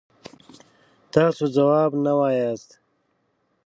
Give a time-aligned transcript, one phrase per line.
[1.13, 2.71] تاسو ځواب نه وایاست.